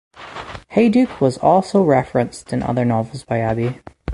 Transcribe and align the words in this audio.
Hayduke 0.73 1.21
was 1.21 1.37
also 1.37 1.83
referenced 1.83 2.51
in 2.51 2.63
other 2.63 2.83
novels 2.83 3.23
by 3.23 3.37
Abbey. 3.37 3.81